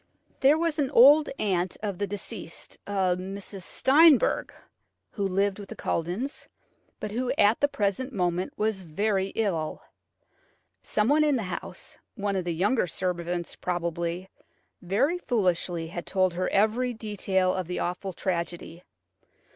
There 0.39 0.57
was 0.57 0.79
an 0.79 0.89
old 0.89 1.29
aunt 1.37 1.77
of 1.83 1.99
the 1.99 2.07
deceased–a 2.07 2.91
Mrs. 3.17 3.61
Steinberg–who 3.61 5.21
lived 5.27 5.59
with 5.59 5.69
the 5.69 5.75
Culledons, 5.75 6.47
but 6.99 7.11
who 7.11 7.31
at 7.37 7.59
the 7.59 7.67
present 7.67 8.11
moment 8.11 8.57
was 8.57 8.81
very 8.81 9.27
ill. 9.35 9.83
Someone 10.81 11.23
in 11.23 11.35
the 11.35 11.43
house–one 11.43 12.35
of 12.35 12.45
the 12.45 12.55
younger 12.55 12.87
servants, 12.87 13.55
probably–very 13.55 15.19
foolishly 15.19 15.85
had 15.89 16.07
told 16.07 16.33
her 16.33 16.49
every 16.49 16.95
detail 16.95 17.53
of 17.53 17.67
the 17.67 17.77
awful 17.77 18.11
tragedy. 18.11 18.81